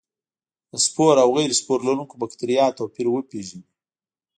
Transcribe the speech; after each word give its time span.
د 0.71 0.73
سپور 0.85 1.15
او 1.23 1.29
غیر 1.37 1.51
سپور 1.59 1.79
لرونکو 1.87 2.15
بکټریا 2.21 2.65
توپیر 2.77 3.07
وپیژني. 3.09 3.65